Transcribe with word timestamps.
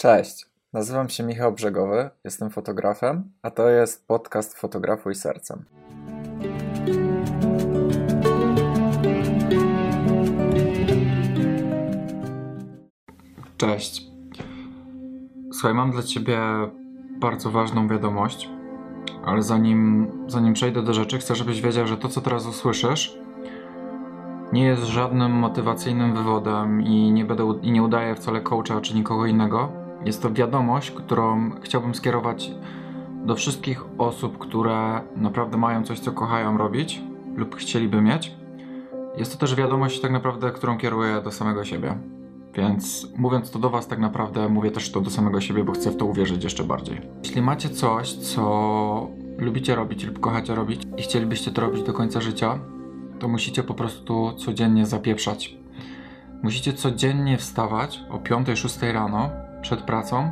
Cześć, 0.00 0.46
nazywam 0.72 1.08
się 1.08 1.22
Michał 1.22 1.52
Brzegowy, 1.52 2.10
jestem 2.24 2.50
fotografem, 2.50 3.32
a 3.42 3.50
to 3.50 3.68
jest 3.68 4.06
podcast 4.06 4.58
Fotografuj 4.58 5.14
Sercem. 5.14 5.64
Cześć. 13.56 14.06
Słuchaj, 15.52 15.74
mam 15.74 15.90
dla 15.90 16.02
Ciebie 16.02 16.38
bardzo 17.20 17.50
ważną 17.50 17.88
wiadomość, 17.88 18.48
ale 19.24 19.42
zanim, 19.42 20.10
zanim 20.26 20.54
przejdę 20.54 20.82
do 20.82 20.94
rzeczy, 20.94 21.18
chcę, 21.18 21.34
żebyś 21.34 21.60
wiedział, 21.60 21.86
że 21.86 21.96
to, 21.96 22.08
co 22.08 22.20
teraz 22.20 22.46
usłyszysz, 22.46 23.18
nie 24.52 24.64
jest 24.64 24.82
żadnym 24.82 25.32
motywacyjnym 25.32 26.14
wywodem 26.14 26.82
i 26.82 27.12
nie, 27.12 27.24
będę, 27.24 27.58
i 27.62 27.72
nie 27.72 27.82
udaję 27.82 28.14
wcale 28.14 28.40
coacha 28.40 28.80
czy 28.80 28.94
nikogo 28.94 29.26
innego. 29.26 29.79
Jest 30.04 30.22
to 30.22 30.32
wiadomość, 30.32 30.90
którą 30.90 31.50
chciałbym 31.60 31.94
skierować 31.94 32.50
do 33.24 33.34
wszystkich 33.34 33.84
osób, 33.98 34.38
które 34.38 35.00
naprawdę 35.16 35.56
mają 35.56 35.84
coś, 35.84 36.00
co 36.00 36.12
kochają 36.12 36.58
robić 36.58 37.02
lub 37.36 37.56
chcieliby 37.56 38.02
mieć. 38.02 38.34
Jest 39.16 39.32
to 39.32 39.38
też 39.38 39.54
wiadomość, 39.54 40.00
tak 40.00 40.12
naprawdę, 40.12 40.50
którą 40.50 40.78
kieruję 40.78 41.20
do 41.24 41.32
samego 41.32 41.64
siebie. 41.64 41.98
Więc 42.54 43.06
mówiąc 43.16 43.50
to 43.50 43.58
do 43.58 43.70
Was, 43.70 43.88
tak 43.88 43.98
naprawdę 43.98 44.48
mówię 44.48 44.70
też 44.70 44.92
to 44.92 45.00
do 45.00 45.10
samego 45.10 45.40
siebie, 45.40 45.64
bo 45.64 45.72
chcę 45.72 45.90
w 45.90 45.96
to 45.96 46.04
uwierzyć 46.04 46.44
jeszcze 46.44 46.64
bardziej. 46.64 47.00
Jeśli 47.24 47.42
macie 47.42 47.68
coś, 47.68 48.12
co 48.12 49.10
lubicie 49.38 49.74
robić 49.74 50.04
lub 50.04 50.20
kochacie 50.20 50.54
robić 50.54 50.82
i 50.96 51.02
chcielibyście 51.02 51.50
to 51.50 51.60
robić 51.60 51.82
do 51.82 51.92
końca 51.92 52.20
życia, 52.20 52.58
to 53.18 53.28
musicie 53.28 53.62
po 53.62 53.74
prostu 53.74 54.32
codziennie 54.32 54.86
zapieprzać. 54.86 55.56
Musicie 56.42 56.72
codziennie 56.72 57.38
wstawać 57.38 58.00
o 58.10 58.18
5-6 58.18 58.92
rano 58.92 59.30
przed 59.62 59.82
pracą 59.82 60.30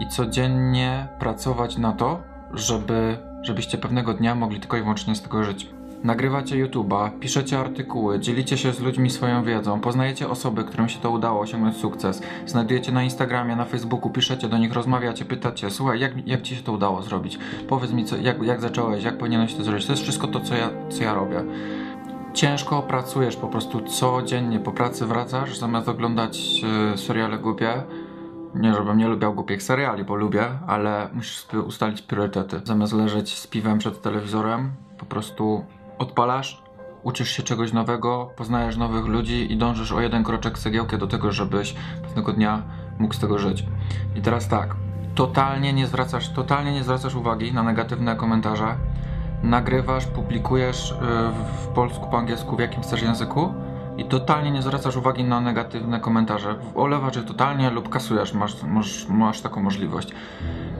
i 0.00 0.08
codziennie 0.08 1.08
pracować 1.18 1.78
na 1.78 1.92
to, 1.92 2.22
żeby, 2.54 3.16
żebyście 3.42 3.78
pewnego 3.78 4.14
dnia 4.14 4.34
mogli 4.34 4.60
tylko 4.60 4.76
i 4.76 4.80
wyłącznie 4.80 5.14
z 5.14 5.22
tego 5.22 5.44
żyć. 5.44 5.70
Nagrywacie 6.04 6.66
YouTube'a, 6.66 7.10
piszecie 7.18 7.58
artykuły, 7.58 8.20
dzielicie 8.20 8.58
się 8.58 8.72
z 8.72 8.80
ludźmi 8.80 9.10
swoją 9.10 9.44
wiedzą, 9.44 9.80
poznajecie 9.80 10.28
osoby, 10.28 10.64
którym 10.64 10.88
się 10.88 10.98
to 10.98 11.10
udało 11.10 11.40
osiągnąć 11.40 11.76
sukces, 11.76 12.22
znajdujecie 12.46 12.92
na 12.92 13.02
Instagramie, 13.02 13.56
na 13.56 13.64
Facebooku, 13.64 14.10
piszecie 14.10 14.48
do 14.48 14.58
nich, 14.58 14.72
rozmawiacie, 14.72 15.24
pytacie, 15.24 15.70
słuchaj, 15.70 16.00
jak, 16.00 16.28
jak 16.28 16.42
ci 16.42 16.56
się 16.56 16.62
to 16.62 16.72
udało 16.72 17.02
zrobić? 17.02 17.38
Powiedz 17.68 17.92
mi, 17.92 18.04
co, 18.04 18.16
jak, 18.16 18.42
jak 18.42 18.60
zacząłeś, 18.60 19.04
jak 19.04 19.18
powinieneś 19.18 19.54
to 19.54 19.64
zrobić? 19.64 19.86
To 19.86 19.92
jest 19.92 20.02
wszystko 20.02 20.26
to, 20.26 20.40
co 20.40 20.54
ja, 20.54 20.70
co 20.90 21.04
ja 21.04 21.14
robię 21.14 21.44
ciężko 22.34 22.82
pracujesz, 22.82 23.36
po 23.36 23.48
prostu 23.48 23.80
codziennie 23.80 24.60
po 24.60 24.72
pracy 24.72 25.06
wracasz, 25.06 25.58
zamiast 25.58 25.88
oglądać 25.88 26.62
e, 26.94 26.98
seriale 26.98 27.38
głupie. 27.38 27.82
Nie, 28.54 28.74
żebym 28.74 28.98
nie 28.98 29.08
lubiał 29.08 29.34
głupich 29.34 29.62
seriali, 29.62 30.04
bo 30.04 30.14
lubię, 30.14 30.44
ale 30.66 31.08
musisz 31.12 31.46
ustalić 31.66 32.02
priorytety. 32.02 32.60
Zamiast 32.64 32.92
leżeć 32.92 33.38
z 33.38 33.46
piwem 33.46 33.78
przed 33.78 34.02
telewizorem, 34.02 34.72
po 34.98 35.06
prostu 35.06 35.64
odpalasz, 35.98 36.62
uczysz 37.02 37.30
się 37.30 37.42
czegoś 37.42 37.72
nowego, 37.72 38.30
poznajesz 38.36 38.76
nowych 38.76 39.06
ludzi 39.06 39.52
i 39.52 39.56
dążysz 39.56 39.92
o 39.92 40.00
jeden 40.00 40.24
kroczek 40.24 40.58
cegiełkę 40.58 40.98
do 40.98 41.06
tego, 41.06 41.32
żebyś 41.32 41.74
pewnego 42.02 42.32
dnia 42.32 42.62
mógł 42.98 43.14
z 43.14 43.18
tego 43.18 43.38
żyć. 43.38 43.64
I 44.16 44.22
teraz 44.22 44.48
tak, 44.48 44.76
totalnie 45.14 45.72
nie 45.72 45.86
zwracasz, 45.86 46.32
totalnie 46.32 46.72
nie 46.72 46.84
zwracasz 46.84 47.14
uwagi 47.14 47.52
na 47.52 47.62
negatywne 47.62 48.16
komentarze, 48.16 48.76
nagrywasz, 49.42 50.06
publikujesz 50.06 50.90
y, 50.90 50.94
w 51.62 51.66
polsku, 51.66 52.06
po 52.10 52.18
angielsku, 52.18 52.56
w 52.56 52.60
jakim 52.60 52.82
chcesz 52.82 53.02
języku 53.02 53.54
i 54.00 54.04
totalnie 54.04 54.50
nie 54.50 54.62
zwracasz 54.62 54.96
uwagi 54.96 55.24
na 55.24 55.40
negatywne 55.40 56.00
komentarze. 56.00 56.54
Olewasz 56.74 57.16
je 57.16 57.22
totalnie 57.22 57.70
lub 57.70 57.88
kasujesz, 57.88 58.34
masz, 58.34 58.62
masz, 58.62 59.08
masz 59.08 59.40
taką 59.40 59.62
możliwość. 59.62 60.08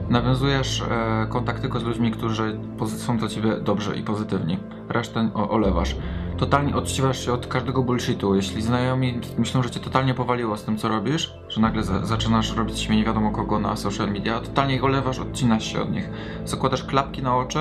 Nawiązujesz 0.09 0.81
e, 0.81 1.27
kontakt 1.29 1.61
tylko 1.61 1.79
z 1.79 1.83
ludźmi, 1.83 2.11
którzy 2.11 2.59
są 2.87 3.17
dla 3.17 3.27
ciebie 3.27 3.57
dobrzy 3.57 3.95
i 3.95 4.03
pozytywni. 4.03 4.57
Resztę 4.89 5.29
olewasz 5.33 5.95
totalnie 6.37 6.75
odciwasz 6.75 7.25
się 7.25 7.33
od 7.33 7.47
każdego 7.47 7.83
bullshitu. 7.83 8.35
Jeśli 8.35 8.61
znajomi 8.61 9.19
myślą, 9.37 9.63
że 9.63 9.71
cię 9.71 9.79
totalnie 9.79 10.13
powaliło 10.13 10.57
z 10.57 10.63
tym, 10.63 10.77
co 10.77 10.87
robisz, 10.87 11.33
że 11.49 11.61
nagle 11.61 11.83
za 11.83 12.05
zaczynasz 12.05 12.55
robić 12.55 12.79
się 12.79 12.95
nie 12.95 13.05
wiadomo 13.05 13.31
kogo 13.31 13.59
na 13.59 13.75
social 13.75 14.11
media, 14.11 14.39
totalnie 14.39 14.75
ich 14.75 14.83
olewasz, 14.83 15.19
odcinasz 15.19 15.71
się 15.73 15.81
od 15.81 15.91
nich. 15.91 16.09
Zakładasz 16.45 16.83
klapki 16.83 17.23
na 17.23 17.37
oczy 17.37 17.59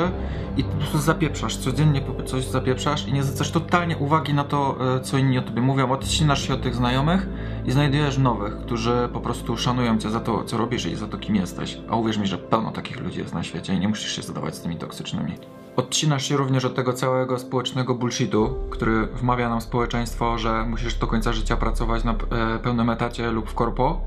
i 0.56 0.64
po 0.64 0.76
prostu 0.76 0.98
zapieprzasz. 0.98 1.56
Codziennie 1.56 2.02
coś 2.26 2.44
zapieprzasz 2.44 3.08
i 3.08 3.12
nie 3.12 3.22
zwracasz 3.22 3.50
totalnie 3.50 3.96
uwagi 3.96 4.34
na 4.34 4.44
to, 4.44 4.76
e, 4.96 5.00
co 5.00 5.18
inni 5.18 5.38
o 5.38 5.42
tobie 5.42 5.62
mówią. 5.62 5.90
Odcinasz 5.90 6.48
się 6.48 6.54
od 6.54 6.62
tych 6.62 6.74
znajomych 6.74 7.28
i 7.64 7.72
znajdujesz 7.72 8.18
nowych, 8.18 8.56
którzy 8.56 9.08
po 9.12 9.20
prostu 9.20 9.56
szanują 9.56 9.98
cię 9.98 10.10
za 10.10 10.20
to, 10.20 10.44
co 10.44 10.56
robisz 10.56 10.86
i 10.86 10.96
za 10.96 11.06
to, 11.06 11.18
kim 11.18 11.36
jesteś. 11.36 11.78
A 11.90 11.96
uwierz 11.96 12.18
mi, 12.18 12.26
że 12.26 12.38
pełno 12.38 12.70
takich 12.70 13.00
ludzi 13.00 13.18
jest 13.18 13.34
na 13.34 13.42
świecie 13.42 13.74
i 13.74 13.80
nie 13.80 13.88
musisz 13.88 14.16
się 14.16 14.22
zadawać 14.22 14.54
z 14.54 14.60
tymi 14.60 14.76
toksycznymi. 14.76 15.59
Odcinasz 15.80 16.28
się 16.28 16.36
również 16.36 16.64
od 16.64 16.74
tego 16.74 16.92
całego 16.92 17.38
społecznego 17.38 17.94
bullshitu, 17.94 18.54
który 18.70 19.06
wmawia 19.06 19.48
nam 19.48 19.60
społeczeństwo, 19.60 20.38
że 20.38 20.64
musisz 20.64 20.94
do 20.94 21.06
końca 21.06 21.32
życia 21.32 21.56
pracować 21.56 22.04
na 22.04 22.12
e, 22.12 22.58
pełnym 22.58 22.90
etacie 22.90 23.30
lub 23.30 23.50
w 23.50 23.54
korpo, 23.54 24.00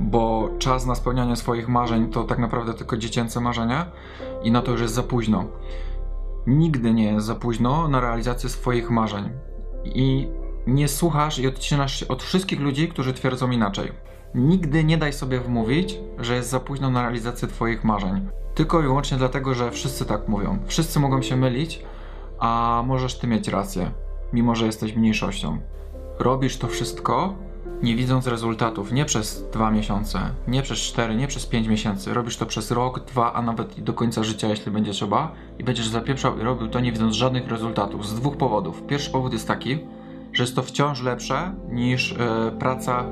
bo 0.00 0.50
czas 0.58 0.86
na 0.86 0.94
spełnianie 0.94 1.36
swoich 1.36 1.68
marzeń 1.68 2.10
to 2.10 2.24
tak 2.24 2.38
naprawdę 2.38 2.74
tylko 2.74 2.96
dziecięce 2.96 3.40
marzenia 3.40 3.86
i 4.42 4.50
na 4.50 4.62
to 4.62 4.72
już 4.72 4.80
jest 4.80 4.94
za 4.94 5.02
późno. 5.02 5.44
Nigdy 6.46 6.94
nie 6.94 7.12
jest 7.12 7.26
za 7.26 7.34
późno 7.34 7.88
na 7.88 8.00
realizację 8.00 8.48
swoich 8.48 8.90
marzeń. 8.90 9.30
I 9.84 10.28
nie 10.66 10.88
słuchasz 10.88 11.38
i 11.38 11.46
odcinasz 11.46 12.00
się 12.00 12.08
od 12.08 12.22
wszystkich 12.22 12.60
ludzi, 12.60 12.88
którzy 12.88 13.12
twierdzą 13.12 13.50
inaczej. 13.50 13.92
Nigdy 14.34 14.84
nie 14.84 14.98
daj 14.98 15.12
sobie 15.12 15.40
wmówić, 15.40 15.98
że 16.18 16.34
jest 16.34 16.50
za 16.50 16.60
późno 16.60 16.90
na 16.90 17.02
realizację 17.02 17.48
Twoich 17.48 17.84
marzeń. 17.84 18.28
Tylko 18.54 18.80
i 18.80 18.82
wyłącznie 18.82 19.18
dlatego, 19.18 19.54
że 19.54 19.70
wszyscy 19.70 20.04
tak 20.04 20.28
mówią. 20.28 20.58
Wszyscy 20.66 21.00
mogą 21.00 21.22
się 21.22 21.36
mylić, 21.36 21.82
a 22.38 22.82
możesz 22.86 23.18
Ty 23.18 23.26
mieć 23.26 23.48
rację, 23.48 23.90
mimo 24.32 24.54
że 24.54 24.66
jesteś 24.66 24.96
mniejszością. 24.96 25.58
Robisz 26.18 26.56
to 26.56 26.68
wszystko, 26.68 27.34
nie 27.82 27.96
widząc 27.96 28.26
rezultatów, 28.26 28.92
nie 28.92 29.04
przez 29.04 29.44
dwa 29.52 29.70
miesiące, 29.70 30.20
nie 30.48 30.62
przez 30.62 30.78
cztery, 30.78 31.14
nie 31.14 31.26
przez 31.26 31.46
pięć 31.46 31.68
miesięcy. 31.68 32.14
Robisz 32.14 32.36
to 32.36 32.46
przez 32.46 32.70
rok, 32.70 33.04
dwa, 33.04 33.32
a 33.32 33.42
nawet 33.42 33.80
do 33.80 33.92
końca 33.92 34.24
życia, 34.24 34.48
jeśli 34.48 34.72
będzie 34.72 34.92
trzeba, 34.92 35.32
i 35.58 35.64
będziesz 35.64 35.88
zapieprzał 35.88 36.38
i 36.38 36.42
robił 36.42 36.68
to 36.68 36.80
nie 36.80 36.92
widząc 36.92 37.14
żadnych 37.14 37.48
rezultatów. 37.48 38.06
Z 38.06 38.14
dwóch 38.14 38.36
powodów. 38.36 38.82
Pierwszy 38.86 39.10
powód 39.10 39.32
jest 39.32 39.48
taki, 39.48 39.78
że 40.32 40.42
jest 40.42 40.56
to 40.56 40.62
wciąż 40.62 41.02
lepsze 41.02 41.54
niż 41.70 42.10
yy, 42.10 42.18
praca 42.58 43.04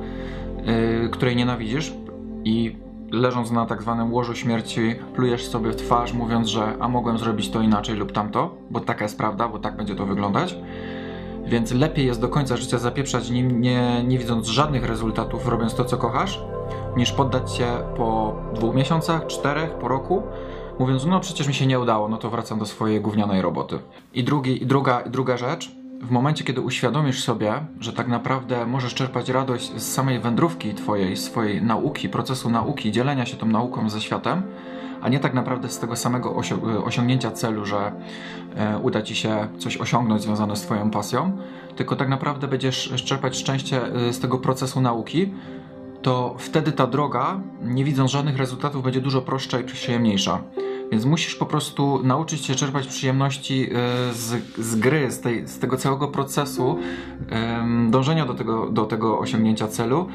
yy, 0.65 1.09
której 1.09 1.37
nienawidzisz 1.37 1.93
i 2.45 2.77
leżąc 3.11 3.51
na 3.51 3.67
tak 3.67 3.83
zwanym 3.83 4.13
łożu 4.13 4.35
śmierci 4.35 4.95
plujesz 5.15 5.49
sobie 5.49 5.71
w 5.71 5.77
twarz 5.77 6.13
mówiąc, 6.13 6.49
że 6.49 6.77
a 6.81 6.89
mogłem 6.89 7.19
zrobić 7.19 7.51
to 7.51 7.61
inaczej 7.61 7.97
lub 7.97 8.13
tamto, 8.13 8.55
bo 8.71 8.81
taka 8.81 9.05
jest 9.05 9.19
prawda, 9.19 9.49
bo 9.49 9.59
tak 9.59 9.77
będzie 9.77 9.95
to 9.95 10.07
wyglądać. 10.07 10.57
Więc 11.47 11.73
lepiej 11.73 12.07
jest 12.07 12.21
do 12.21 12.29
końca 12.29 12.57
życia 12.57 12.79
zapieprzać 12.79 13.31
nim, 13.31 13.61
nie, 13.61 14.05
nie 14.05 14.19
widząc 14.19 14.47
żadnych 14.47 14.85
rezultatów, 14.85 15.49
robiąc 15.49 15.75
to, 15.75 15.85
co 15.85 15.97
kochasz, 15.97 16.41
niż 16.97 17.13
poddać 17.13 17.53
się 17.53 17.67
po 17.97 18.37
dwóch 18.55 18.75
miesiącach, 18.75 19.27
czterech, 19.27 19.71
po 19.71 19.89
roku, 19.89 20.23
mówiąc, 20.79 21.07
no 21.07 21.21
przecież 21.21 21.49
mi 21.49 21.55
się 21.55 21.67
nie 21.67 21.81
udało, 21.81 22.09
no 22.09 22.17
to 22.17 22.31
wracam 22.31 22.59
do 22.59 22.67
swojej 22.67 23.01
gównianej 23.01 23.43
roboty. 23.43 23.79
I, 24.15 24.25
drugi, 24.25 24.63
i 24.63 24.67
druga, 24.67 25.03
druga 25.07 25.37
rzecz, 25.37 25.80
w 26.03 26.11
momencie, 26.11 26.45
kiedy 26.45 26.61
uświadomisz 26.61 27.25
sobie, 27.25 27.53
że 27.81 27.93
tak 27.93 28.09
naprawdę 28.09 28.67
możesz 28.67 28.95
czerpać 28.95 29.29
radość 29.29 29.73
z 29.77 29.93
samej 29.93 30.21
wędrówki 30.21 30.75
twojej, 30.75 31.17
swojej 31.17 31.63
nauki, 31.63 32.09
procesu 32.09 32.51
nauki, 32.51 32.93
dzielenia 32.93 33.27
się 33.27 33.37
tą 33.37 33.47
nauką 33.47 33.91
ze 33.91 34.01
światem, 34.01 34.43
a 35.03 35.09
nie 35.09 35.21
tak 35.21 35.35
naprawdę 35.35 35.69
z 35.69 35.79
tego 35.79 35.97
samego 35.97 36.37
osią 36.37 36.85
osiągnięcia 36.85 37.31
celu, 37.31 37.65
że 37.67 37.93
e, 38.57 38.79
uda 38.79 39.03
ci 39.03 39.17
się 39.17 39.49
coś 39.59 39.77
osiągnąć 39.77 40.23
związane 40.23 40.57
z 40.57 40.63
twoją 40.63 40.91
pasją, 40.91 41.37
tylko 41.77 41.97
tak 41.97 42.09
naprawdę 42.09 42.49
będziesz 42.49 43.03
czerpać 43.05 43.37
szczęście 43.37 43.83
e, 43.87 44.13
z 44.13 44.21
tego 44.21 44.39
procesu 44.39 44.81
nauki, 44.81 45.33
to 46.03 46.35
wtedy 46.39 46.73
ta 46.73 46.87
droga, 46.87 47.41
nie 47.63 47.85
widząc 47.85 48.11
żadnych 48.11 48.37
rezultatów, 48.37 48.83
będzie 48.83 49.01
dużo 49.01 49.23
prostsza 49.23 49.61
i 49.61 49.65
przyjemniejsza. 49.65 50.41
Więc 50.91 51.05
musisz 51.05 51.35
po 51.35 51.47
prostu 51.47 52.01
nauczyć 52.05 52.47
się 52.47 52.55
czerpać 52.55 52.87
przyjemności 52.87 53.69
e, 53.73 54.15
z, 54.15 54.57
z 54.59 54.77
gry, 54.77 55.11
z, 55.11 55.21
tej, 55.21 55.49
z 55.49 55.59
tego 55.59 55.77
całego 55.77 56.09
procesu 56.09 56.79
dążenia 57.91 58.27
do 58.27 58.35
tego, 58.35 58.71
do 58.71 58.85
tego 58.85 59.19
osiągnięcia 59.19 59.69
celu. 59.69 60.09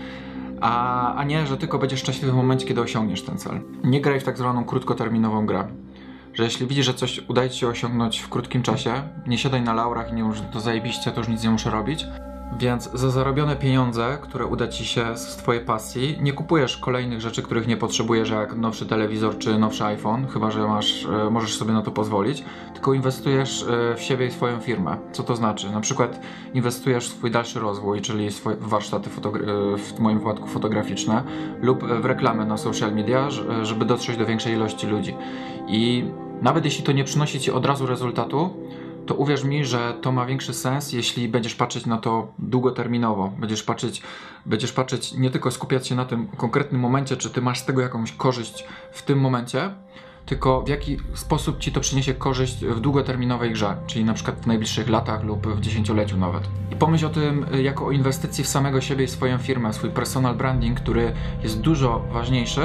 A, 0.61 1.15
a 1.15 1.23
nie, 1.23 1.47
że 1.47 1.57
tylko 1.57 1.79
będziesz 1.79 1.99
szczęśliwy 1.99 2.31
w 2.31 2.35
momencie, 2.35 2.67
kiedy 2.67 2.81
osiągniesz 2.81 3.21
ten 3.21 3.37
cel. 3.37 3.61
Nie 3.83 4.01
graj 4.01 4.19
w 4.19 4.23
tak 4.23 4.37
zwaną 4.37 4.65
krótkoterminową 4.65 5.45
grę. 5.45 5.67
Że 6.33 6.43
jeśli 6.43 6.67
widzisz, 6.67 6.85
że 6.85 6.93
coś 6.93 7.21
udaje 7.27 7.49
ci 7.49 7.59
się 7.59 7.67
osiągnąć 7.67 8.19
w 8.19 8.29
krótkim 8.29 8.61
czasie, 8.61 8.93
nie 9.27 9.37
siadaj 9.37 9.61
na 9.61 9.73
laurach 9.73 10.11
i 10.11 10.13
nie 10.13 10.21
już 10.21 10.37
to 10.53 10.59
zajebiście, 10.59 11.11
to 11.11 11.19
już 11.19 11.27
nic 11.27 11.43
nie 11.43 11.49
muszę 11.49 11.69
robić. 11.69 12.05
Więc 12.59 12.91
za 12.93 13.09
zarobione 13.09 13.55
pieniądze, 13.55 14.17
które 14.21 14.45
uda 14.45 14.67
ci 14.67 14.85
się 14.85 15.17
z 15.17 15.35
twojej 15.35 15.61
pasji, 15.61 16.17
nie 16.21 16.33
kupujesz 16.33 16.77
kolejnych 16.77 17.21
rzeczy, 17.21 17.41
których 17.41 17.67
nie 17.67 17.77
potrzebujesz, 17.77 18.29
jak 18.29 18.55
nowszy 18.55 18.85
telewizor 18.85 19.37
czy 19.37 19.59
nowszy 19.59 19.85
iPhone, 19.85 20.27
chyba 20.27 20.51
że 20.51 20.67
masz, 20.67 21.05
e, 21.05 21.29
możesz 21.29 21.57
sobie 21.57 21.73
na 21.73 21.81
to 21.81 21.91
pozwolić, 21.91 22.43
tylko 22.73 22.93
inwestujesz 22.93 23.63
e, 23.63 23.95
w 23.95 24.01
siebie 24.01 24.27
i 24.27 24.31
swoją 24.31 24.59
firmę. 24.59 24.97
Co 25.11 25.23
to 25.23 25.35
znaczy? 25.35 25.71
Na 25.71 25.81
przykład 25.81 26.19
inwestujesz 26.53 27.09
w 27.09 27.13
swój 27.13 27.31
dalszy 27.31 27.59
rozwój, 27.59 28.01
czyli 28.01 28.31
swoje 28.31 28.57
warsztaty 28.59 29.09
e, 29.09 29.77
w 29.77 29.99
moim 29.99 30.19
wypadku 30.19 30.47
fotograficzne, 30.47 31.23
lub 31.61 31.83
w 31.83 32.05
reklamy 32.05 32.45
na 32.45 32.57
social 32.57 32.95
media, 32.95 33.29
żeby 33.63 33.85
dotrzeć 33.85 34.17
do 34.17 34.25
większej 34.25 34.53
ilości 34.53 34.87
ludzi. 34.87 35.15
I 35.67 36.05
nawet 36.41 36.65
jeśli 36.65 36.83
to 36.83 36.91
nie 36.91 37.03
przynosi 37.03 37.39
ci 37.39 37.51
od 37.51 37.65
razu 37.65 37.85
rezultatu, 37.87 38.49
to 39.05 39.15
uwierz 39.15 39.43
mi, 39.43 39.65
że 39.65 39.97
to 40.01 40.11
ma 40.11 40.25
większy 40.25 40.53
sens, 40.53 40.93
jeśli 40.93 41.29
będziesz 41.29 41.55
patrzeć 41.55 41.85
na 41.85 41.97
to 41.97 42.33
długoterminowo. 42.39 43.33
Będziesz 43.39 43.63
patrzeć, 43.63 44.01
będziesz 44.45 44.71
patrzeć 44.71 45.13
nie 45.13 45.29
tylko 45.29 45.51
skupiać 45.51 45.87
się 45.87 45.95
na 45.95 46.05
tym 46.05 46.27
konkretnym 46.27 46.81
momencie, 46.81 47.17
czy 47.17 47.29
ty 47.29 47.41
masz 47.41 47.59
z 47.59 47.65
tego 47.65 47.81
jakąś 47.81 48.11
korzyść 48.11 48.65
w 48.91 49.01
tym 49.01 49.19
momencie, 49.19 49.71
tylko 50.25 50.61
w 50.61 50.67
jaki 50.67 50.97
sposób 51.13 51.59
ci 51.59 51.71
to 51.71 51.79
przyniesie 51.79 52.13
korzyść 52.13 52.65
w 52.65 52.79
długoterminowej 52.79 53.51
grze, 53.51 53.77
czyli 53.87 54.05
na 54.05 54.13
przykład 54.13 54.39
w 54.39 54.47
najbliższych 54.47 54.89
latach 54.89 55.23
lub 55.23 55.47
w 55.47 55.59
dziesięcioleciu 55.59 56.17
nawet. 56.17 56.43
I 56.71 56.75
pomyśl 56.75 57.05
o 57.05 57.09
tym 57.09 57.45
jako 57.63 57.85
o 57.85 57.91
inwestycji 57.91 58.43
w 58.43 58.47
samego 58.47 58.81
siebie 58.81 59.05
i 59.05 59.07
swoją 59.07 59.37
firmę, 59.37 59.73
swój 59.73 59.89
personal 59.89 60.35
branding, 60.35 60.79
który 60.79 61.13
jest 61.43 61.61
dużo 61.61 62.05
ważniejszy 62.11 62.61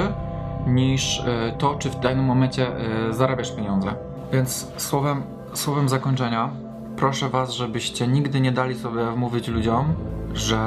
niż 0.67 1.19
y, 1.19 1.23
to, 1.57 1.75
czy 1.75 1.89
w 1.89 1.99
danym 1.99 2.25
momencie 2.25 2.67
y, 3.09 3.13
zarabiasz 3.13 3.55
pieniądze. 3.55 3.95
Więc 4.33 4.67
słowem, 4.77 5.23
słowem 5.53 5.89
zakończenia, 5.89 6.49
proszę 6.97 7.29
Was, 7.29 7.51
żebyście 7.51 8.07
nigdy 8.07 8.41
nie 8.41 8.51
dali 8.51 8.75
sobie 8.75 9.11
wmówić 9.11 9.47
ludziom, 9.47 9.93
że 10.33 10.59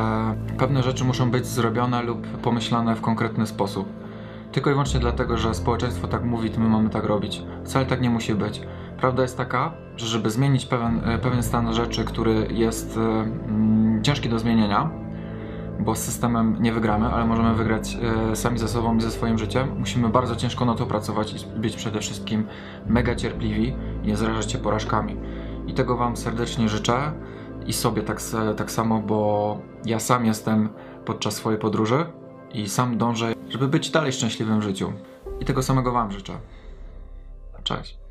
pewne 0.59 0.83
rzeczy 0.83 1.05
muszą 1.05 1.31
być 1.31 1.47
zrobione 1.47 2.03
lub 2.03 2.27
pomyślane 2.27 2.97
w 2.97 3.01
konkretny 3.01 3.47
sposób. 3.47 3.89
Tylko 4.53 4.71
i 4.71 4.73
wyłącznie 4.73 5.01
dlatego, 5.01 5.39
że 5.39 5.55
społeczeństwo 5.55 6.09
tak 6.09 6.25
mówi, 6.25 6.51
to 6.51 6.61
my 6.61 6.69
mamy 6.69 6.91
tak 6.91 7.05
robić. 7.05 7.43
Wcale 7.65 7.87
tak 7.87 8.01
nie 8.01 8.11
musi 8.11 8.35
być. 8.35 8.61
Prawda 8.99 9.23
jest 9.23 9.37
taka, 9.37 9.73
że 9.97 10.07
żeby 10.07 10.31
zmienić 10.31 10.67
pewien, 10.67 11.01
e, 11.05 11.19
pewien 11.19 11.43
stan 11.43 11.75
rzeczy, 11.75 12.05
który 12.05 12.49
jest 12.51 12.97
e, 12.97 13.01
mm, 13.01 14.03
ciężki 14.03 14.29
do 14.29 14.39
zmienienia, 14.39 14.91
bo 15.81 15.95
z 15.95 15.99
systemem 15.99 16.57
nie 16.61 16.73
wygramy, 16.73 17.07
ale 17.07 17.25
możemy 17.27 17.55
wygrać 17.55 17.97
e, 18.33 18.37
sami 18.37 18.59
ze 18.59 18.69
sobą 18.69 18.97
i 18.97 19.01
ze 19.01 19.11
swoim 19.11 19.39
życiem. 19.39 19.79
Musimy 19.79 20.09
bardzo 20.09 20.37
ciężko 20.37 20.65
na 20.65 20.75
to 20.75 20.87
pracować 20.87 21.33
i 21.33 21.61
być 21.61 21.77
przede 21.77 22.01
wszystkim 22.01 22.47
mega 22.87 23.15
cierpliwi 23.15 23.75
i 24.03 24.07
nie 24.07 24.17
zarażać 24.17 24.53
się 24.53 24.59
porażkami. 24.59 25.17
I 25.67 25.75
tego 25.75 25.97
Wam 25.97 26.17
serdecznie 26.17 26.69
życzę 26.69 27.13
i 27.67 27.73
sobie 27.73 28.03
tak, 28.03 28.21
tak 28.57 28.71
samo, 28.71 29.01
bo 29.01 29.59
ja 29.85 30.01
sam 30.01 30.27
jestem 30.27 30.69
podczas 31.05 31.35
swojej 31.35 31.61
podróży 31.61 32.07
i 32.55 32.69
sam 32.69 32.99
dążę, 32.99 33.33
żeby 33.49 33.69
być 33.69 33.91
dalej 33.91 34.13
szczęśliwym 34.13 34.61
w 34.61 34.63
życiu. 34.63 34.93
I 35.41 35.45
tego 35.45 35.63
samego 35.63 35.93
Wam 35.93 36.13
życzę. 36.13 36.33
Cześć. 37.63 38.04